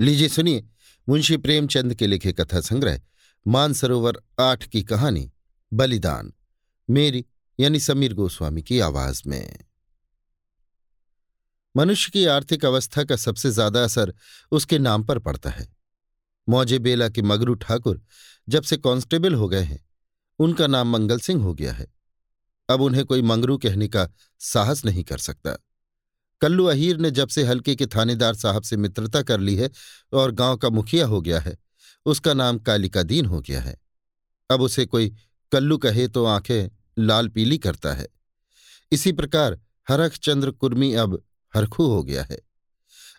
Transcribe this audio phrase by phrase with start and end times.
[0.00, 0.68] लीजिए, सुनिए,
[1.08, 3.00] मुंशी प्रेमचंद के लिखे कथा संग्रह,
[3.46, 5.32] मानसरोवर आठ की कहानी,
[5.72, 6.32] बलिदान,
[6.90, 7.26] मेरी,
[7.60, 9.58] यानी समीर गोस्वामी की आवाज़ में।
[11.76, 14.14] मनुष्य की आर्थिक अवस्था का सबसे ज़्यादा असर
[14.52, 15.76] उसके नाम पर पड़ता है।
[16.48, 18.02] मौजे बेला के मगरू ठाकुर
[18.48, 19.88] जब से कांस्टेबल हो गए हैं,
[20.38, 21.94] उनका नाम मंगल सिंह हो गया है।
[22.70, 24.08] अब उन्हें कोई मंगरू कहने का
[24.38, 25.58] साहस नहीं कर सकता।
[26.42, 29.70] कल्लू अहीर ने जब से हल्के के थानेदार साहब से मित्रता कर ली है
[30.12, 31.56] और गाँव का मुखिया हो गया है,
[32.06, 33.76] उसका नाम कालिका दीन हो गया है।
[34.50, 35.12] अब उसे कोई
[35.52, 36.68] कल्लू कहे तो आँखें
[36.98, 38.06] लाल पीली करता है।
[38.92, 39.58] इसी प्रकार
[39.88, 41.22] हरखचंद्र कुर्मी अब
[41.54, 42.38] हरखू हो गया है।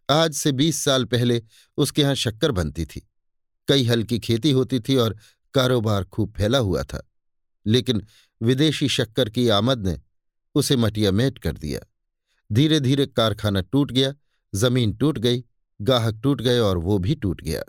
[0.09, 1.41] आज से बीस साल पहले
[1.77, 3.07] उसके यहाँ शक्कर बनती थी।
[3.67, 5.17] कई हल्की खेती होती थी और
[5.53, 7.01] कारोबार खूब फैला हुआ था,
[7.65, 8.01] लेकिन
[8.41, 9.99] विदेशी शक्कर की आमद ने
[10.55, 11.79] उसे मटिया मेट कर दिया।
[12.51, 14.13] धीरे धीरे कारखाना टूट गया,
[14.55, 15.43] ज़मीन टूट गई,
[15.81, 17.63] गाहक टूट गए और वो भी टूट गया।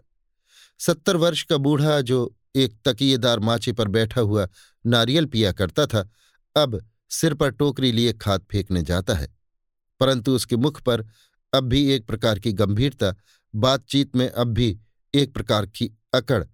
[0.78, 4.48] सत्तर वर्ष का बूढ़ा जो एक तकियेदार माचे पर बैठा हुआ
[4.86, 6.11] नारियल पिया करता था,
[6.56, 9.36] अब सिर पर टोकरी लिए खाद फेंकने जाता है।
[10.01, 11.06] परंतु उसके मुख पर
[11.55, 13.14] अब भी एक प्रकार की गंभीरता,
[13.55, 14.81] बातचीत में अब भी
[15.14, 16.45] एक प्रकार की अकड़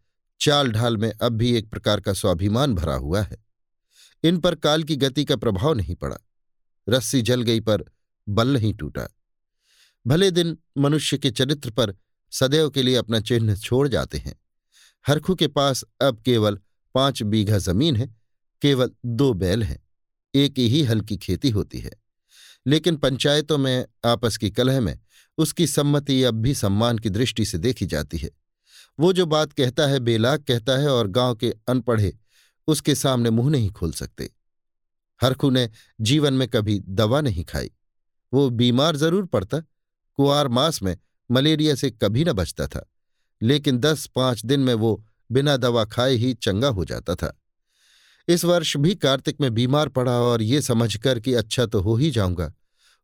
[0.41, 3.45] चाल ढाल में अब भी एक प्रकार का स्वाभिमान भरा हुआ है।
[4.25, 6.17] इन पर काल की गति का प्रभाव नहीं पड़ा।
[6.89, 7.85] रस्सी जल गई पर
[8.29, 9.09] बल नहीं टूटा।
[10.07, 11.97] भले दिन मनुष्य के चरित्र पर
[12.31, 14.41] सदैव के लिए अपना चिन्ह छोड़ जाते हैं।
[15.07, 16.59] हरखू के पास अब केवल
[16.95, 18.17] पाँच बीघा ज़मीन है,
[18.63, 19.89] केवल दो बैल हैं,
[20.35, 21.91] एक ही हल की खेती होती है।
[22.67, 24.99] लेकिन पंचायतों में, आपस की कलह में,
[25.39, 28.31] उसकी सम्मति अब भी सम्मान की दृष्टि से देखी जाती है।
[29.01, 32.19] वो जो बात कहता है, बेलाग कहता है और गाँव के अनपढ़े,
[32.67, 34.33] उसके सामने मुँह नहीं खोल सकते।
[35.23, 37.71] हरखू ने जीवन में कभी दवा नहीं खाई।
[38.33, 39.61] वो बीमार ज़रूर पड़ता।
[40.19, 40.97] कुआर मास में
[41.31, 42.85] मलेरिया से कभी न बचता था,
[43.41, 47.33] लेकिन दस पाँच दिन में वो बिना दवा खाए ही चंगा हो जाता था।
[48.29, 52.11] इस वर्ष भी कार्तिक में बीमार पड़ा और ये समझकर कि अच्छा तो हो ही
[52.11, 52.53] जाऊँगा,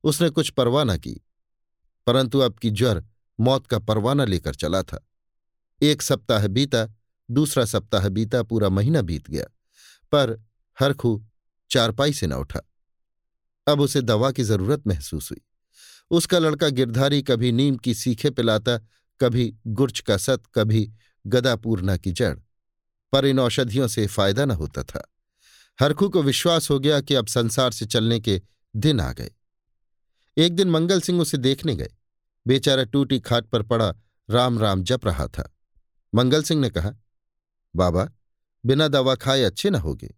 [0.05, 1.21] उसने कुछ परवाह न की।
[2.07, 3.05] परंतु अब की ज्वर
[3.39, 5.05] मौत का परवाना लेकर चला था।
[5.81, 6.87] एक सप्ताह बीता,
[7.29, 9.45] दूसरा सप्ताह बीता, पूरा महीना बीत गया,
[10.13, 10.43] पर
[10.79, 11.23] हरखू
[11.71, 12.61] चारपाई से न उठा।
[13.67, 15.41] अब उसे दवा की ज़रूरत महसूस हुई।
[16.11, 18.79] उसका लड़का गिरधारी कभी नीम की सीखे पिलाता,
[19.21, 20.93] कभी गुर्च का सत, कभी
[21.27, 22.39] गदापूर्णा की जड़।
[23.13, 25.13] पर इन औषधियों से फ़ायदा न होता था।
[25.81, 28.43] हरखू को विश्वास हो गया कि अब संसार से चलने के
[28.77, 29.31] दिन आ गए।
[30.39, 31.91] एक दिन मंगल सिंह उसे देखने गए।
[32.47, 33.95] बेचारा टूटी खाट पर पड़ा,
[34.31, 35.57] राम राम जप रहा था।
[36.15, 36.93] मंगल सिंह ने कहा,
[37.77, 38.11] बाबा,
[38.67, 40.15] बिना दवा खाए अच्छे न होगे।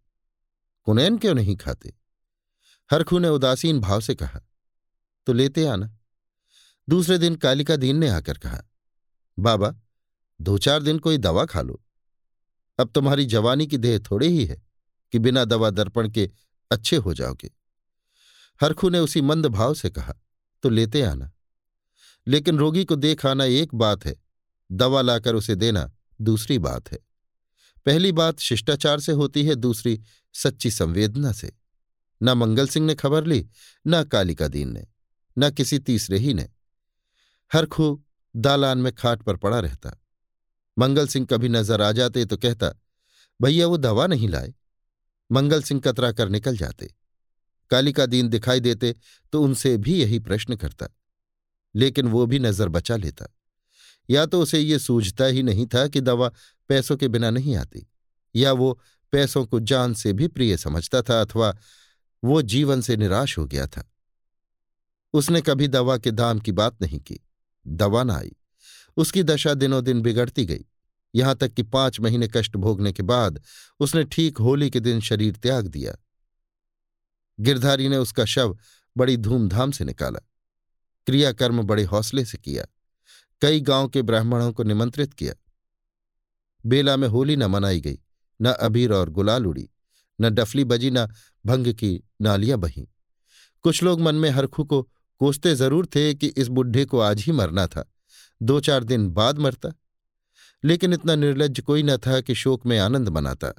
[0.84, 2.03] कुनैन क्यों नहीं खाते?
[2.91, 4.41] हरखू ने उदासीन भाव से कहा
[5.27, 5.99] तो लेते आना।
[6.89, 8.62] दूसरे दिन कालिका दीन ने आकर कहा,
[9.39, 9.75] बाबा
[10.41, 11.83] दो चार दिन कोई दवा खा लो।
[12.78, 14.62] अब तुम्हारी जवानी की देह थोड़ी ही है
[15.12, 16.31] कि बिना दवा दर्पण के
[16.71, 17.50] अच्छे हो जाओगे।
[18.62, 20.15] हरखू ने उसी मंद भाव से कहा
[20.62, 21.31] तो लेते आना।
[22.27, 24.16] लेकिन रोगी को देख आना एक बात है,
[24.72, 26.99] दवा लाकर उसे देना दूसरी बात है।
[27.87, 30.01] पहली बात शिष्टाचार से होती है, दूसरी
[30.33, 31.53] सच्ची संवेदना से।
[32.20, 33.47] न मंगल सिंह ने खबर ली,
[33.84, 34.86] न कालिका दीन ने,
[35.36, 36.48] न किसी तीसरे ही ने।
[37.50, 38.00] हर खू
[38.34, 39.97] दालान में खाट पर पड़ा रहता।
[40.76, 42.70] मंगल सिंह कभी नज़र आ जाते तो कहता,
[43.41, 44.54] भैया, वो दवा नहीं लाए।
[45.30, 46.94] मंगल सिंह कतरा कर निकल जाते।
[47.70, 48.94] कालिका दीन दिखाई देते
[49.32, 50.88] तो उनसे भी यही प्रश्न करता,
[51.74, 53.26] लेकिन वो भी नज़र बचा लेता।
[54.08, 56.30] या तो उसे ये सूझता ही नहीं था कि दवा
[56.70, 57.86] पैसों के बिना नहीं आती,
[58.34, 58.78] या वो
[59.12, 61.56] पैसों को जान से भी प्रिय समझता था अथवा
[62.24, 63.92] वो जीवन से निराश हो गया था।
[65.12, 67.20] उसने कभी दवा के दाम की बात नहीं की।
[67.66, 68.36] दवा ना आई।
[68.96, 70.64] उसकी दशा दिनों दिन बिगड़ती गई।
[71.14, 73.42] यहाँ तक कि पाँच महीने कष्ट भोगने के बाद
[73.80, 75.96] उसने ठीक होली के दिन शरीर त्याग दिया।
[77.40, 78.58] गिरधारी ने उसका शव
[78.96, 80.20] बड़ी धूमधाम से निकाला।
[81.06, 82.66] क्रियाकर्म बड़े हौसले से किया।
[83.41, 85.34] कई गाँव के ब्राह्मणों को निमंत्रित किया।
[86.66, 87.98] बेला में होली न मनाई गई,
[88.42, 89.70] न अबीर और गुलाल उड़ी।
[90.21, 91.07] न डफली बजी न
[91.45, 92.87] भंग की नालियाँ बहीं।
[93.65, 94.83] कुछ लोग मन में हरखू को
[95.21, 97.84] कोसते ज़रूर थे कि इस बुढ़े को आज ही मरना था।
[98.41, 99.72] दो चार दिन बाद मरता।
[100.65, 103.53] लेकिन इतना निर्लज कोई न था कि शोक में आनंद मनाता।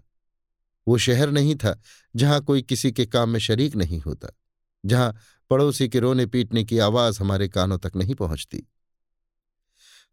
[0.88, 1.80] वो शहर नहीं था,
[2.16, 4.28] जहाँ कोई किसी के काम में शरीक नहीं होता,
[4.84, 5.16] जहाँ
[5.50, 8.64] पड़ोसी के रोने पीटने की आवाज़ हमारे कानों तक नहीं पहुँचती।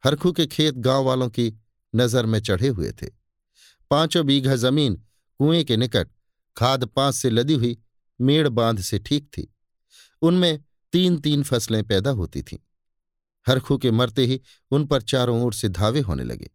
[0.04, 1.52] हरखू के खेत गाँव वालों की
[1.94, 3.06] नज़र में चढ़े हुए थे।
[3.90, 4.94] पाँचों बीघा ज़मीन,
[5.40, 6.08] कुएँ के निकट
[6.56, 7.78] खाद पाँच से लदी हुई
[8.20, 9.54] मेड़ बाँध से ठीक थी।
[10.22, 12.58] उनमें तीन तीन फ़सलें पैदा होती थीं।
[13.48, 14.40] हरखू के मरते ही
[14.70, 16.50] उन पर चारों ओर से धावे होने लगे।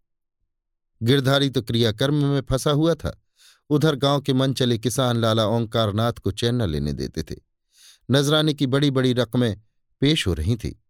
[1.03, 3.23] गिरधारी तो क्रियाकर्म में फंसा हुआ था।
[3.69, 7.35] उधर गाँव के मन चले किसान लाला ओंकारनाथ को चैन लेने देते थे।
[8.11, 9.61] नजराने की बड़ी बड़ी रकमें
[9.99, 10.83] पेश हो रही थी।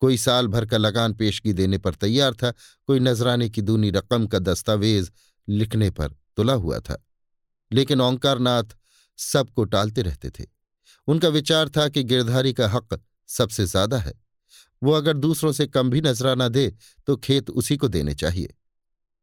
[0.00, 2.50] कोई साल भर का लगान पेशगी देने पर तैयार था,
[2.86, 5.10] कोई नजराने की दूनी रकम का दस्तावेज़
[5.48, 7.07] लिखने पर तुला हुआ था।
[7.70, 8.76] लेकिन ओंकारनाथ
[9.18, 10.44] सबको टालते रहते थे।
[11.08, 14.12] उनका विचार था कि गिरधारी का हक सबसे ज़्यादा है।
[14.82, 16.72] वो अगर दूसरों से कम भी नजराना दे
[17.08, 18.54] तो खेत उसी को देने चाहिए।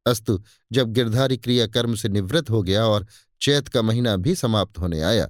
[0.05, 3.05] अस्तु, जब गिरधारी क्रियाकर्म से निवृत्त हो गया और
[3.41, 5.27] चैत का महीना भी समाप्त होने आया,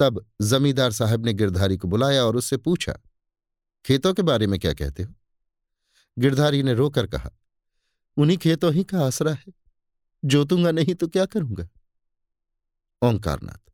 [0.00, 2.94] तब जमींदार साहब ने गिरधारी को बुलाया और उससे पूछा,
[3.84, 5.12] खेतों के बारे में क्या कहते हो?
[6.16, 7.30] गिरधारी ने रोकर कहा,
[8.16, 9.52] उन्हीं खेतों ही का आसरा है।
[10.22, 11.68] जोतूँगा नहीं तो क्या करूँगा?
[13.02, 13.72] ओंकारनाथ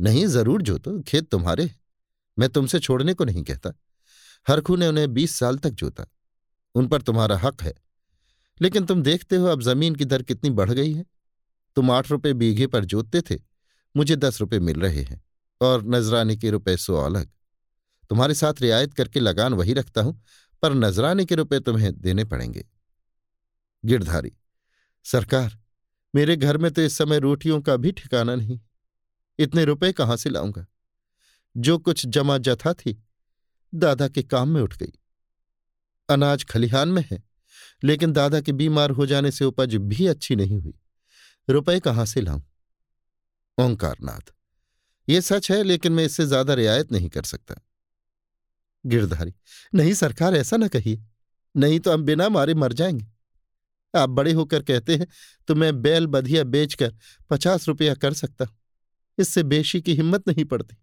[0.00, 1.70] नहीं, ज़रूर जोतो, खेत तुम्हारे
[2.38, 3.70] मैं तुमसे छोड़ने को नहीं कहता।
[4.48, 6.06] हरखू ने उन्हें बीस साल तक जोता।
[6.74, 7.74] उन पर तुम्हारा हक है।
[8.60, 11.04] लेकिन तुम देखते हो अब ज़मीन की दर कितनी बढ़ गई है।
[11.76, 13.40] तुम आठ रुपये बीघे पर जोतते थे।
[13.96, 15.24] मुझे दस रुपये मिल रहे हैं।
[15.60, 17.30] और नजराने के रुपए सो अलग।
[18.10, 20.22] तुम्हारे साथ रियायत करके लगान वही रखता हूँ,
[20.62, 22.66] पर नजराने के रुपए तुम्हें देने पड़ेंगे।
[23.84, 24.32] गिरधारी,
[25.04, 25.59] सरकार
[26.14, 28.60] मेरे घर में तो इस समय रोटियों का भी ठिकाना नहीं।
[29.38, 30.66] इतने रुपए कहाँ से लाऊँगा?
[31.56, 33.04] जो कुछ जमा जथा थी,
[33.74, 34.92] दादा के काम में उठ गई।
[36.08, 37.22] अनाज खलिहान में है,
[37.84, 40.74] लेकिन दादा के बीमार हो जाने से उपज भी अच्छी नहीं हुई।
[41.50, 42.42] रुपए कहाँ से लाऊं?
[43.58, 44.32] ओंकारनाथ,
[45.08, 47.54] ये सच है, लेकिन मैं इससे ज़्यादा रियायत नहीं कर सकता।
[48.86, 49.34] गिरधारी,
[49.74, 51.02] नहीं सरकार, ऐसा ना कहिए।
[51.56, 53.06] नहीं तो हम बिना मारे मर जाएँगे।
[53.94, 55.06] आप बड़े होकर कहते हैं
[55.48, 56.94] तो मैं बैल बधिया बेचकर
[57.30, 58.56] पचास रुपया कर सकता हूँ।
[59.18, 60.76] इससे बेशी की हिम्मत नहीं पड़ती।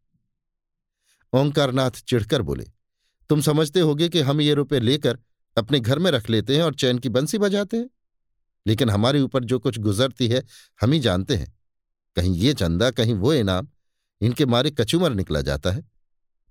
[1.34, 2.66] ओंकारनाथ चिढ़कर बोले,
[3.30, 5.20] तुम समझते होगे कि हम ये रुपए लेकर
[5.58, 7.90] अपने घर में रख लेते हैं और चैन की बंसी बजाते हैं।
[8.68, 10.44] लेकिन हमारे ऊपर जो कुछ गुजरती है,
[10.82, 11.58] हम ही जानते हैं।
[12.16, 13.68] कहीं ये चंदा, कहीं वो इनाम,
[14.22, 15.84] इनके मारे कचूमर निकला जाता है।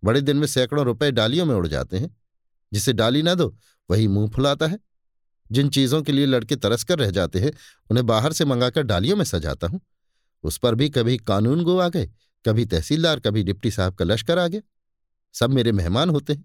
[0.04, 2.16] बड़े दिन में सैकड़ों रुपए डालियों में उड़ जाते हैं।
[2.72, 3.56] जिसे डाली ना दो,
[3.90, 4.78] वही मुँह फुलाता है।
[5.52, 7.52] जिन चीज़ों के लिए लड़के तरस कर रह जाते हैं,
[7.90, 9.80] उन्हें बाहर से मंगाकर डालियों में सजाता हूँ।
[10.44, 12.10] उस पर भी कभी कानून गो आ गए,
[12.44, 14.60] कभी तहसीलदार, कभी डिप्टी साहब का लश्कर आ गया।
[15.34, 16.44] सब मेरे मेहमान होते हैं।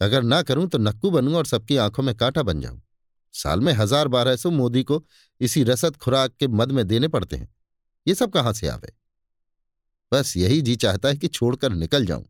[0.00, 2.82] अगर ना करूँ तो नक्कू बनूं और सबकी आँखों में कांटा बन जाऊँ।
[3.34, 5.04] साल में हज़ार बारह सौ मोदी को
[5.40, 7.54] इसी रसद खुराक के मद में देने पड़ते हैं।
[8.06, 8.92] ये सब कहाँ से आवे?
[10.12, 12.24] बस यही जी चाहता है कि छोड़कर निकल जाऊँ।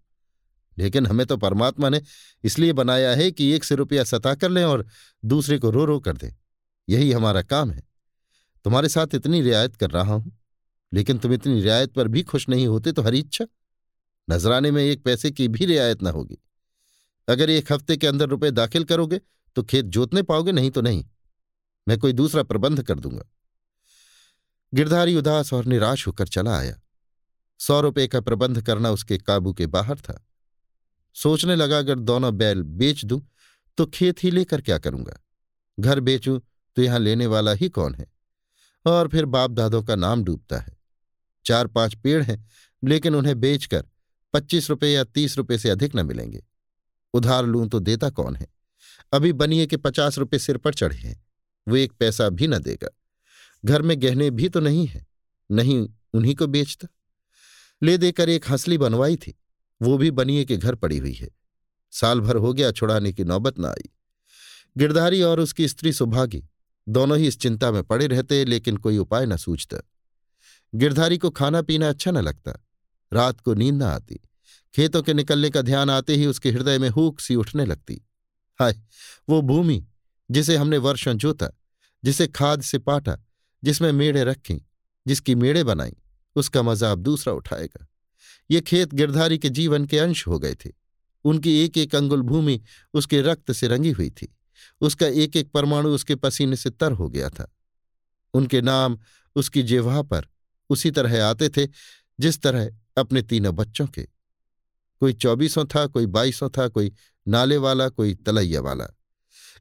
[0.77, 2.01] लेकिन हमें तो परमात्मा ने
[2.45, 4.87] इसलिए बनाया है कि एक से रुपया सता कर लें और
[5.23, 6.31] दूसरे को रो रो कर दें।
[6.89, 7.83] यही हमारा काम है।
[8.65, 10.33] तुम्हारे साथ इतनी रियायत कर रहा हूँ,
[10.93, 13.47] लेकिन तुम इतनी रियायत पर भी खुश नहीं होते तो हरी इच्छा?
[14.29, 16.39] नजराने में एक पैसे की भी रियायत ना होगी।
[17.29, 19.21] अगर एक हफ़्ते के अंदर रुपए दाखिल करोगे
[19.57, 21.05] तो खेत जोतने पाओगे, नहीं तो नहीं।
[21.87, 23.25] मैं कोई दूसरा प्रबंध कर दूँगा।
[24.73, 26.81] गिरधारी उदास और निराश होकर चला आया।
[27.61, 30.23] सौ रुपए का प्रबंध करना उसके काबू के बाहर था।
[31.17, 33.21] सोचने लगा, अगर दोनों बैल बेच दूँ
[33.79, 35.19] तो खेत ही लेकर क्या करूँगा?
[35.79, 36.39] घर बेचूं
[36.77, 38.07] तो यहाँ लेने वाला ही कौन है?
[38.87, 40.77] और फिर बाप दादों का नाम डूबता है।
[41.45, 42.45] चार पाँच पेड़ हैं,
[42.83, 43.85] लेकिन उन्हें बेचकर
[44.35, 46.43] पच्चीस रुपए या तीस रुपए से अधिक न मिलेंगे।
[47.15, 48.47] उधार लूँ तो देता कौन है?
[49.13, 51.25] अभी बनिए के पचास रुपए सिर पर चढ़े हैं,
[51.67, 52.89] वो एक पैसा भी न देगा।
[53.65, 55.07] घर में गहने भी तो नहीं है,
[55.51, 56.89] नहीं उन्हीं को बेचता।
[57.83, 59.35] ले देकर एक हंसली बनवाई थी।
[59.83, 61.29] वो भी बनिए के घर पड़ी हुई है।
[61.91, 63.91] साल भर हो गया छुड़ाने की नौबत न आई।
[64.79, 66.45] गिरधारी और उसकी स्त्री सुभागी
[66.89, 69.77] दोनों ही इस चिंता में पड़े रहते, लेकिन कोई उपाय न सूझता।
[70.75, 72.67] गिरधारी को खाना पीना अच्छा न लगता।
[73.13, 74.21] रात को नींद न आती।
[74.75, 78.07] खेतों के निकलने का ध्यान आते ही उसके हृदय में हूक सी उठने लगती।
[78.61, 78.81] हाय,
[79.29, 79.87] वो भूमि
[80.31, 81.49] जिसे हमने वर्षों जोता,
[82.05, 83.19] जिसे खाद से पाटा,
[83.65, 84.67] जिसमें मेड़े रखी,
[85.07, 85.97] जिसकी मेड़े बनाई,
[86.37, 87.87] उसका मज़ा अब दूसरा उठाएगा।
[88.51, 90.71] ये खेत गिरधारी के जीवन के अंश हो गए थे।
[91.25, 92.63] उनकी एक एक अंगुल भूमि
[92.95, 94.37] उसके रक्त से रंगी हुई थी।
[94.81, 97.55] उसका एक एक परमाणु उसके पसीने से तर हो गया था।
[98.35, 98.99] उनके नाम
[99.37, 100.27] उसकी जेवाह पर
[100.71, 101.67] उसी तरह आते थे,
[102.21, 104.03] जिस तरह अपने तीनों बच्चों के।
[105.01, 106.93] कोई चौबीसों था, कोई बाईसों था, कोई
[107.29, 108.87] नाले वाला, कोई तलैया वाला।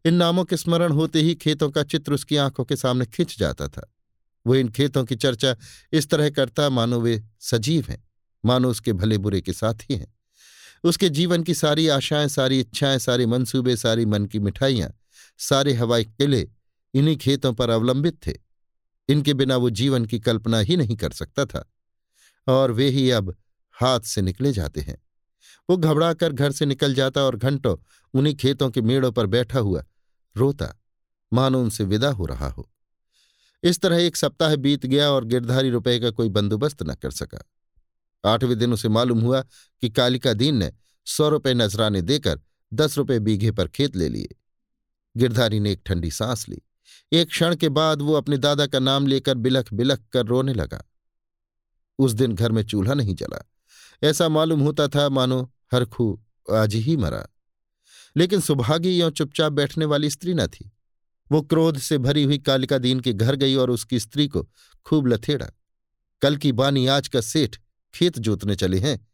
[0.06, 3.68] इन नामों के स्मरण होते ही खेतों का चित्र उसकी आँखों के सामने खिंच जाता
[3.68, 3.94] था।
[4.48, 5.56] वो इन खेतों की चर्चा
[5.94, 8.11] इस तरह करता मानो वे सजीव हैं।
[8.46, 10.14] मानो उसके भले बुरे के साथ ही। हैं
[10.84, 14.94] उसके जीवन की सारी आशाएँ, सारी इच्छाएँ, सारे मंसूबे, सारी मन की मिठाइयाँ,
[15.38, 16.50] सारे हवाई किले
[16.94, 18.34] इन्हीं खेतों पर अवलंबित थे।
[19.10, 21.74] इनके बिना वो जीवन की कल्पना ही नहीं कर सकता था।
[22.48, 23.36] और वे ही अब
[23.72, 24.98] हाथ से निकले जाते हैं।
[25.70, 27.78] वो घबरा कर घर से निकल जाता और घंटों
[28.14, 29.84] उन्हीं खेतों के मेड़ों पर बैठा हुआ
[30.38, 30.82] रोता,
[31.34, 32.72] मानो उनसे विदा हो रहा हो।
[33.64, 37.40] इस तरह एक सप्ताह बीत गया और गिरधारी रुपए का कोई बंदोबस्त न कर सका।
[38.26, 39.42] आठवें दिन उसे मालूम हुआ
[39.82, 40.74] कि कालिका दीन ने
[41.06, 42.42] सौ रुपये नजराने देकर
[42.74, 44.36] दस रुपये बीघे पर खेत ले लिए।
[45.18, 46.62] गिरधारी ने एक ठंडी सांस ली।
[47.12, 50.84] एक क्षण के बाद वो अपने दादा का नाम लेकर बिलख बिलख कर रोने लगा।
[52.00, 53.50] उस दिन घर में चूल्हा नहीं जला।
[54.04, 57.28] ऐसा मालूम होता था, मानो हर खू आज ही मरा।
[58.18, 60.72] लेकिन सुभागी यों चुपचाप बैठने वाली स्त्री न थी।
[61.32, 64.50] वो क्रोध से भरी हुई कालिका दीन के घर गई और उसकी स्त्री को
[64.86, 65.48] खूब लथेड़ा।
[66.22, 67.58] कल की बानी आज का सेठ
[67.94, 69.08] खेत जोतने चले हैं।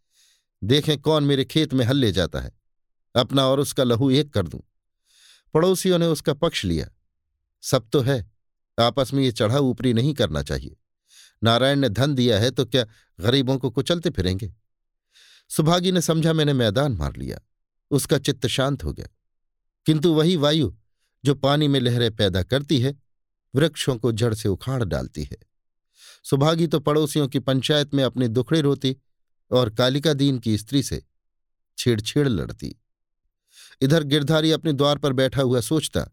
[0.63, 2.51] देखें कौन मेरे खेत में हल ले जाता है।
[3.15, 4.61] अपना और उसका लहू एक कर दूँ।
[5.53, 6.89] पड़ोसियों ने उसका पक्ष लिया।
[7.61, 8.31] सब तो है,
[8.79, 10.77] आपस में ये चढ़ा ऊपरी नहीं करना चाहिए।
[11.43, 12.85] नारायण ने धन दिया है तो क्या
[13.19, 14.53] गरीबों को कुचलते फिरेंगे?
[15.49, 17.39] सुभागी ने समझा, मैंने मैदान मार लिया।
[17.91, 19.07] उसका चित्त शांत हो गया।
[19.85, 20.75] किंतु वही वायु,
[21.25, 22.95] जो पानी में लहरें पैदा करती है,
[23.55, 25.37] वृक्षों को जड़ से उखाड़ डालती है।
[26.29, 28.97] सुभागी तो पड़ोसियों की पंचायत में अपने दुखड़े रोती
[29.51, 31.03] और कालिका दीन की स्त्री से
[31.77, 32.75] छेड़छेड़ लड़ती।
[33.81, 36.09] इधर गिरधारी अपने द्वार पर बैठा हुआ सोचता,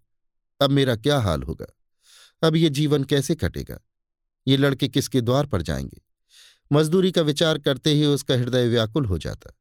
[0.61, 1.67] अब मेरा क्या हाल होगा?
[2.43, 3.79] अब ये जीवन कैसे कटेगा?
[4.47, 6.03] ये लड़के किसके द्वार पर जाएँगे?
[6.73, 9.53] मजदूरी का विचार करते ही उसका हृदय व्याकुल हो जाता।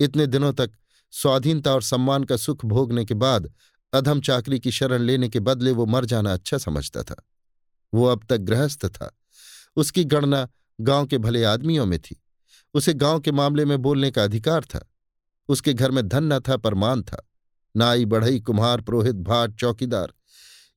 [0.00, 0.70] इतने दिनों तक
[1.10, 3.54] स्वाधीनता और सम्मान का सुख भोगने के बाद
[3.92, 7.28] अधम चाकरी की शरण लेने के बदले वो मर जाना अच्छा समझता था।
[7.94, 9.16] वो अब तक गृहस्थ था।
[9.76, 10.48] उसकी गणना
[10.80, 12.22] गाँव के भले आदमियों में थी।
[12.74, 14.90] उसे गाँव के मामले में बोलने का अधिकार था।
[15.48, 17.30] उसके घर में धन न था, पर मान था।
[17.76, 20.12] नाई, बढ़ई, कुम्हार, पुरोहित, भाट, चौकीदार,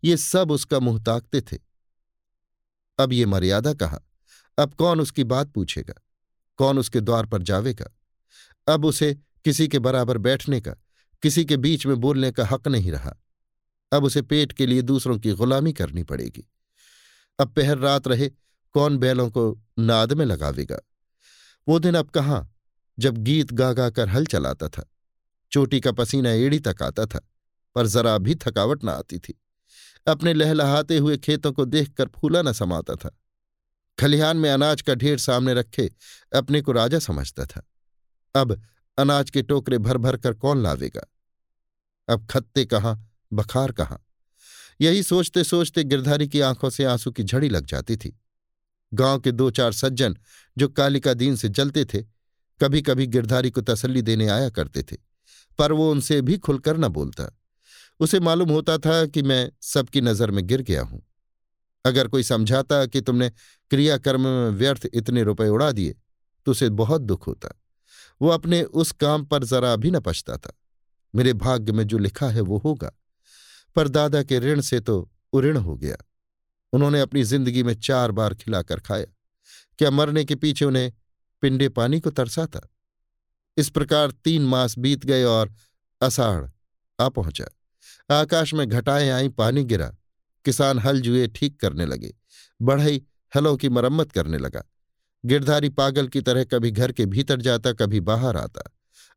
[0.04, 1.58] ये सब उसका मुँह ताकते थे।
[3.00, 4.00] अब ये मर्यादा कहा?
[4.58, 5.94] अब कौन उसकी बात पूछेगा?
[6.58, 7.98] कौन उसके द्वार पर जावेगा?
[8.68, 10.72] अब उसे किसी के बराबर बैठने का,
[11.22, 13.18] किसी के बीच में बोलने का हक नहीं रहा।
[13.94, 16.50] अब उसे पेट के लिए दूसरों की गुलामी करनी पड़ेगी।
[17.40, 18.32] अब पहर रात रहे
[18.74, 20.80] कौन बैलों को नाद में लगावेगा?
[21.68, 22.56] वो दिन अब कहाँ,
[23.00, 24.90] जब गीत गा गा कर हल चलाता था।
[25.52, 27.30] चोटी का पसीना एड़ी तक आता था,
[27.76, 29.42] पर जरा भी थकावट न आती थी।
[30.08, 33.20] अपने लहलहाते हुए खेतों को देखकर फूला न समाता था।
[34.00, 35.92] खलिहान में अनाज का ढेर सामने रखे
[36.36, 37.70] अपने को राजा समझता था।
[38.36, 38.62] अब
[38.98, 41.02] अनाज के टोकरे भर भर कर कौन लावेगा?
[42.10, 44.06] अब खत्ते कहाँ, बखार कहाँ?
[44.82, 48.20] यही सोचते सोचते गिरधारी की आँखों से आँसू की झड़ी लग जाती थी।
[48.94, 50.16] गाँव के दो चार सज्जन
[50.58, 52.02] जो कालिका दीन से जलते थे
[52.60, 54.98] कभी कभी गिरधारी को तसल्ली देने आया करते थे,
[55.60, 57.30] पर वो उनसे भी खुलकर न बोलता।
[58.00, 61.02] उसे मालूम होता था कि मैं सबकी नज़र में गिर गया हूँ।
[61.86, 63.30] अगर कोई समझाता कि तुमने
[63.72, 65.96] क्रियाकर्म में व्यर्थ इतने रुपए उड़ा दिए
[66.48, 67.50] तो उसे बहुत दुख होता।
[68.22, 70.54] वो अपने उस काम पर जरा भी न पछता था।
[71.14, 72.92] मेरे भाग्य में जो लिखा है वो होगा,
[73.76, 75.96] पर दादा के ऋण से तो उऋण हो गया।
[76.74, 79.06] उन्होंने अपनी ज़िंदगी में चार बार खिलाकर खाया।
[79.78, 80.94] क्या मरने के पीछे उन्हें
[81.42, 82.70] पिंडे पानी को तरसा था?
[83.58, 85.54] इस प्रकार तीन मास बीत गए और
[86.02, 86.50] अषाढ़
[87.00, 87.46] आ पहुँचा।
[88.20, 89.96] आकाश में घटाएँ आई, पानी गिरा।
[90.46, 92.14] किसान हल जुए ठीक करने लगे।
[92.62, 93.04] बढ़ई
[93.36, 94.64] हलों की मरम्मत करने लगा।
[95.26, 98.64] गिरधारी पागल की तरह कभी घर के भीतर जाता, कभी बाहर आता।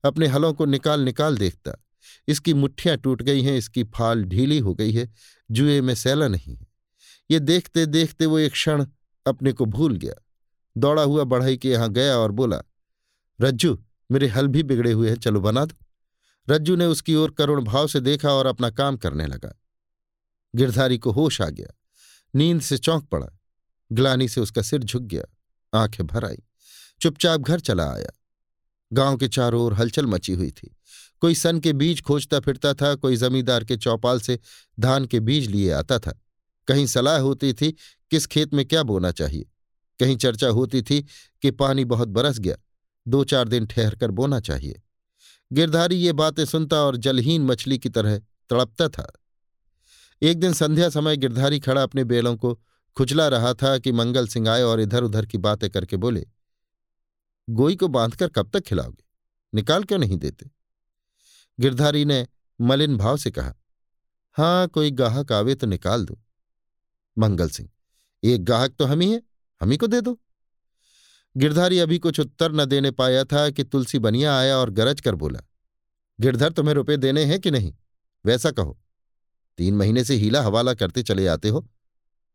[0.04, 1.84] अपने हलों को निकाल निकाल देखता।
[2.28, 5.14] इसकी मुठ्ठियाँ टूट गई हैं, इसकी फाल ढीली हो गई है।
[5.50, 6.65] जुए में सैला नहीं है।
[7.30, 8.86] ये देखते देखते वो एक क्षण
[9.26, 10.14] अपने को भूल गया।
[10.76, 12.62] दौड़ा हुआ बढ़ई के यहाँ गया और बोला,
[13.40, 15.86] रज्जू, मेरे हल भी बिगड़े हुए हैं, चलो बना दो।
[16.50, 19.60] रज्जू ने उसकी ओर करुण भाव से देखा और अपना काम करने लगा।
[20.54, 21.78] गिरधारी को होश आ गया।
[22.34, 23.26] नींद से चौंक पड़ा।
[23.92, 25.24] ग्लानी से उसका सिर झुक गया।
[25.78, 26.36] आँखें भर आई।
[27.00, 28.10] चुपचाप घर चला आया।
[28.92, 30.76] गाँव के चारों ओर हलचल मची हुई थी।
[31.20, 34.38] कोई सन के बीज खोजता फिरता था, कोई जमींदार के चौपाल से
[34.80, 36.22] धान के बीज लिए आता था।
[36.68, 37.72] कहीं सलाह होती थी,
[38.10, 39.46] किस खेत में क्या बोना चाहिए?
[40.00, 41.04] कहीं चर्चा होती थी
[41.42, 42.56] कि पानी बहुत बरस गया
[43.08, 44.82] दो चार दिन ठहर कर बोना चाहिए।
[45.52, 49.12] गिरधारी ये बातें सुनता और जलहीन मछली की तरह तड़पता था।
[50.22, 52.54] एक दिन संध्या समय गिरधारी खड़ा अपने बेलों को
[52.96, 56.26] खुजला रहा था कि मंगल सिंह आए और इधर उधर की बातें करके बोले,
[57.50, 59.04] गोई को बांधकर कब तक खिलाओगे?
[59.54, 60.50] निकाल क्यों नहीं देते?
[61.60, 62.26] गिरधारी ने
[62.60, 63.54] मलिन भाव से कहा,
[64.32, 66.18] हाँ, कोई गाहक आवे तो निकाल दो।
[67.16, 67.68] मंगल सिंह,
[68.22, 69.22] एक गाहक तो हम ही है,
[69.60, 70.18] हम ही को दे दो।
[71.36, 75.14] गिरधारी अभी कुछ उत्तर न देने पाया था कि तुलसी बनिया आया और गरज कर
[75.14, 75.40] बोला,
[76.18, 77.74] गिरधर, तुम्हें रुपए देने हैं कि नहीं?
[78.24, 78.78] वैसा कहो,
[79.58, 81.66] तीन महीने से हीला हवाला करते चले आते हो।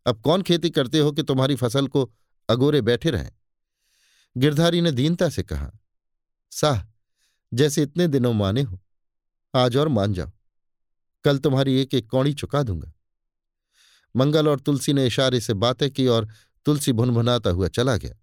[0.06, 2.12] अब कौन खेती करते हो कि तुम्हारी फ़सल को
[2.50, 3.32] अगोरे बैठे रहें?
[4.36, 5.72] गिरधारी ने दीनता से कहा,
[6.52, 6.82] साह,
[7.54, 8.80] जैसे इतने दिनों माने हो,
[9.54, 10.32] आज और मान जाओ।
[11.26, 12.92] कल तुम्हारी एक एक कौड़ी चुका दूँगा।
[14.16, 16.28] मंगल और तुलसी ने इशारे से बातें की और
[16.66, 18.16] तुलसी भुनभुनाता हुआ चला गया।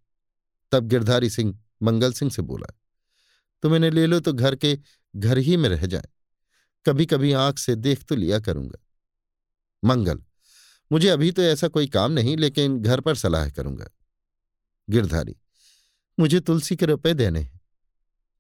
[0.73, 2.73] तब गिरधारी सिंह मंगल सिंह से बोला,
[3.63, 4.79] तुम इन्हें ले लो तो घर के
[5.17, 6.09] घर ही में रह जाए।
[6.87, 8.79] कभी कभी आँख से देख तो लिया करूँगा।
[9.83, 10.23] मंगल,
[10.91, 13.89] मुझे अभी तो ऐसा कोई काम नहीं, लेकिन घर पर सलाह करूँगा।
[14.89, 15.37] गिरधारी,
[16.19, 17.61] मुझे तुलसी के रुपए देने हैं।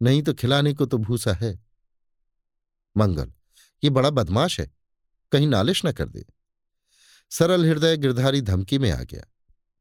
[0.00, 1.58] नहीं तो खिलाने को तो भूसा है।
[2.96, 3.32] मंगल,
[3.82, 4.70] ये बड़ा बदमाश है।
[5.32, 6.24] कहीं नालिश न कर दे।
[7.30, 9.24] सरल हृदय गिरधारी धमकी में आ गया।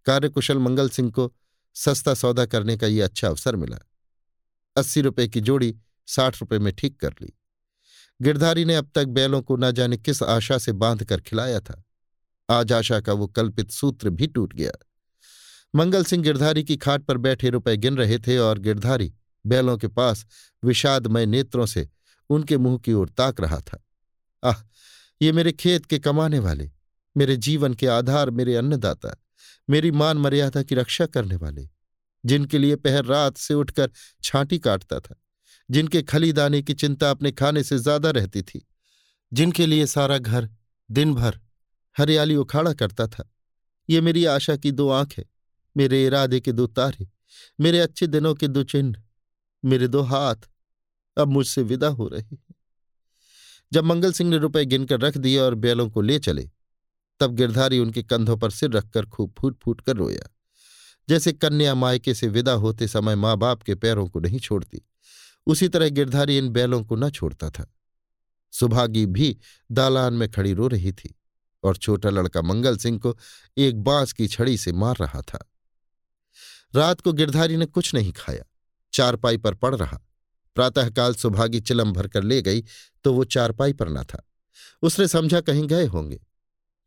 [0.06, 1.34] कार्यकुशल मंगल सिंह को
[1.74, 3.78] सस्ता सौदा करने का ये अच्छा अवसर मिला।
[4.78, 5.78] अस्सी रुपए की जोड़ी
[6.08, 7.40] साठ रुपए में ठीक कर ली।
[8.22, 11.84] गिरधारी ने अब तक बैलों को न जाने किस आशा से बाँध कर खिलाया था।
[12.50, 14.72] आज आशा का वो कल्पित सूत्र भी टूट गया।
[15.76, 19.14] मंगल सिंह गिरधारी की खाट पर बैठे रुपए गिन रहे थे और गिरधारी
[19.46, 20.26] बैलों के पास
[20.64, 21.90] विषादमय नेत्रों से
[22.30, 23.86] उनके मुँह की ओर ताक रहा था।
[24.44, 24.56] आह,
[25.22, 26.72] ये मेरे खेत के कमाने वाले।
[27.18, 29.16] मेरे जीवन के आधार मेरे अन्नदाता,
[29.70, 31.70] मेरी मान मर्यादा की रक्षा करने वाले,
[32.26, 33.92] जिनके लिए पहर रात से उठकर
[34.24, 35.22] छांटी काटता था,
[35.70, 38.68] जिनके खलीदाने की चिंता अपने खाने से ज़्यादा रहती थी,
[39.34, 40.50] जिनके लिए सारा घर
[40.92, 41.40] दिन भर
[41.98, 43.34] हरियाली उखाड़ा करता था।
[43.90, 45.24] ये मेरी आशा की दो आँखें,
[45.78, 47.08] मेरे इरादे के दो तारे,
[47.60, 49.04] मेरे अच्छे दिनों के दो चिन्ह,
[49.66, 50.36] मेरे दो हाथ
[51.18, 52.38] अब मुझसे विदा हो रहे हैं।
[53.74, 56.50] जब मंगल सिंह ने रुपए गिनकर रख दिए और बैलों को ले चले
[57.20, 60.30] तब गिरधारी उनके कंधों पर सिर रखकर खूब फूट फूट कर रोया।
[61.08, 64.82] जैसे कन्या मायके से विदा होते समय माँ बाप के पैरों को नहीं छोड़ती,
[65.48, 67.72] उसी तरह गिरधारी इन बैलों को न छोड़ता था।
[68.54, 69.38] सुभागी भी
[69.72, 71.14] दालान में खड़ी रो रही थी
[71.64, 73.16] और छोटा लड़का मंगल सिंह को
[73.58, 75.40] एक बाँस की छड़ी से मार रहा था।
[76.76, 78.44] रात को गिरधारी ने कुछ नहीं खाया,
[78.94, 80.00] चारपाई पर पड़ रहा।
[80.56, 82.64] प्रातःकाल सुभागी चिलम भरकर ले गई
[83.04, 84.24] तो वो चारपाई पर न था।
[84.84, 86.20] उसने समझा कहीं गए होंगे।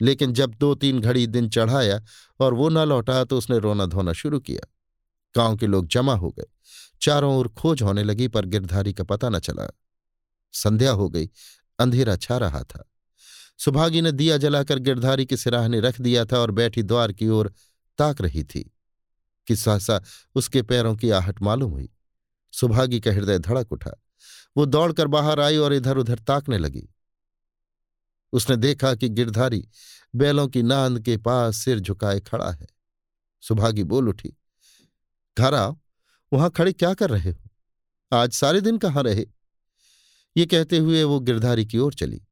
[0.02, 2.02] लेकिन जब दो तीन घड़ी दिन चढ़ाया
[2.40, 4.68] और वो न लौटा तो उसने रोना धोना शुरू किया।
[5.36, 6.46] गाँव के लोग जमा हो गए।
[7.02, 9.70] चारों ओर खोज होने लगी पर गिरधारी का पता न चला।
[10.52, 11.30] संध्या हो गई।
[11.78, 12.90] अंधेरा छा रहा था।
[13.58, 17.52] सुभागी ने दिया जलाकर गिरधारी के सिराहने रख दिया था और बैठी द्वार की ओर
[17.98, 18.72] ताक रही थी
[19.46, 20.02] कि सहसा
[20.34, 21.90] उसके पैरों की आहट मालूम हुई।
[22.52, 23.90] सुभागी का हृदय धड़क उठा।
[24.56, 26.88] वो दौड़कर बाहर आई और इधर उधर ताकने लगी।
[28.32, 29.68] उसने देखा कि गिरधारी
[30.14, 32.66] बैलों की नांद के पास सिर झुकाए खड़ा है।
[33.40, 34.36] सुभागी बोल उठी,
[35.38, 35.78] घर आओ,
[36.32, 37.50] वहाँ खड़े क्या कर रहे हो?
[38.12, 39.26] आज सारे दिन कहाँ रहे?
[40.36, 42.22] ये कहते हुए वो गिरधारी की ओर चली।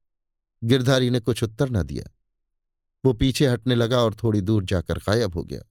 [0.64, 2.14] गिरधारी ने कुछ उत्तर न दिया।
[3.04, 5.62] वो पीछे हटने लगा और थोड़ी दूर जाकर गायब हो गया।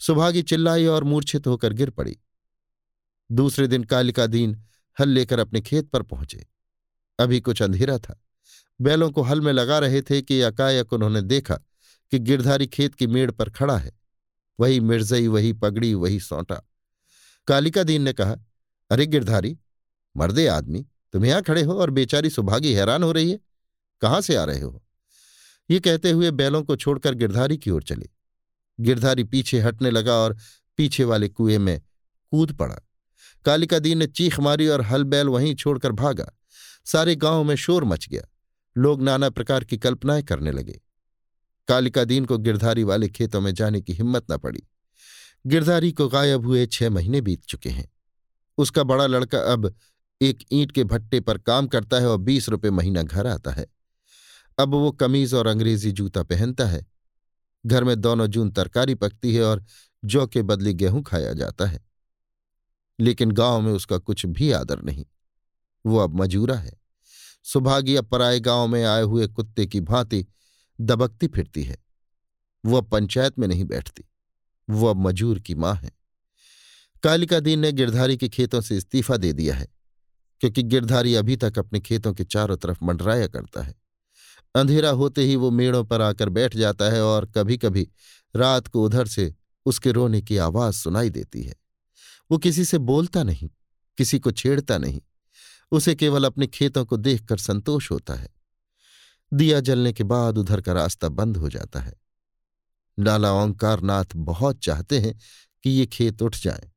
[0.00, 2.18] सुभागी चिल्लाई और मूर्छित होकर गिर पड़ी।
[3.32, 4.64] दूसरे दिन कालिका दीन
[5.00, 6.46] हल लेकर अपने खेत पर पहुँचे।
[7.18, 8.22] अभी कुछ अंधेरा था।
[8.80, 11.54] बैलों को हल में लगा रहे थे कि अकायक उन्होंने देखा
[12.10, 13.92] कि गिरधारी खेत की मेड़ पर खड़ा है।
[14.60, 16.62] वही मिर्जई, वही पगड़ी, वही सौंटा।
[17.46, 18.36] कालिका दीन ने कहा,
[18.90, 19.58] अरे गिरधारी,
[20.16, 23.38] मर्दे आदमी, तुम यहाँ खड़े हो और बेचारी सुभागी हैरान हो रही है।
[24.00, 24.82] कहाँ से आ रहे हो?
[25.70, 28.10] ये कहते हुए बैलों को छोड़कर गिरधारी की ओर चले।
[28.80, 30.36] गिरधारी पीछे हटने लगा और
[30.76, 31.82] पीछे वाले कुएँ में
[32.30, 32.76] कूद पड़ा।
[33.44, 36.32] कालिका दीन ने चीख मारी और हल बैल वहीं छोड़कर भागा।
[36.86, 38.22] सारे गाँव में शोर मच गया।
[38.76, 40.80] लोग नाना प्रकार की कल्पनाएँ करने लगे।
[41.68, 44.62] कालिका दीन को गिरधारी वाले खेतों में जाने की हिम्मत न पड़ी।
[45.46, 47.92] गिरधारी को गायब हुए छह महीने बीत चुके हैं।
[48.58, 49.74] उसका बड़ा लड़का अब
[50.22, 53.66] एक ईंट के भट्टे पर काम करता है और बीस रुपये महीना घर आता है।
[54.58, 56.86] अब वो कमीज और अंग्रेज़ी जूता पहनता है।
[57.66, 59.64] घर में दोनों जून तरकारी पकती है और
[60.04, 61.84] जौ के बदले गेहूँ खाया जाता है।
[63.00, 65.06] लेकिन गाँव में उसका कुछ भी आदर नहीं।
[65.86, 66.79] वो अब मजूरा है।
[67.44, 70.26] सुभागी अब गाँव में आए हुए कुत्ते की भांति
[70.78, 71.78] दबकती फिरती है।
[72.64, 74.04] वो अब पंचायत में नहीं बैठती,
[74.68, 75.90] वो अब मजूर की माँ है।
[77.02, 79.68] कालिका दीन ने गिरधारी के खेतों से इस्तीफा दे दिया है,
[80.40, 83.74] क्योंकि गिरधारी अभी तक अपने खेतों के चारों तरफ़ मंडराया करता है।
[84.54, 87.88] अंधेरा होते ही वो मेड़ों पर आकर बैठ जाता है और कभी कभी
[88.36, 89.34] रात को उधर से
[89.66, 91.54] उसके रोने की आवाज़ सुनाई देती है।
[92.30, 93.50] वो किसी से बोलता नहीं,
[93.98, 95.00] किसी को छेड़ता नहीं
[95.72, 98.28] उसे केवल अपने खेतों को देखकर संतोष होता है।
[99.32, 101.94] दिया जलने के बाद उधर का रास्ता बंद हो जाता है।
[102.98, 105.18] लाला ओंकार नाथ बहुत चाहते हैं
[105.64, 106.70] कि ये खेत उठ जाए,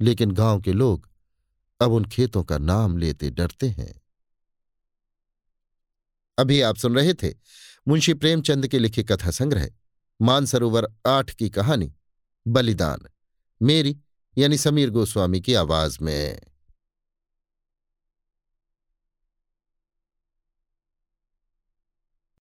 [0.00, 1.08] लेकिन गाँव के लोग
[1.80, 3.92] अब उन खेतों का नाम लेते डरते हैं।
[6.38, 7.34] अभी आप सुन रहे थे
[7.88, 9.68] मुंशी प्रेमचंद के लिखे कथा संग्रह,
[10.20, 11.92] मानसरोवर आठ की कहानी,
[12.46, 13.00] बलिदान,
[13.60, 13.98] मेरी
[14.38, 16.40] यानी समीर गोस्वामी की आवाज़ में।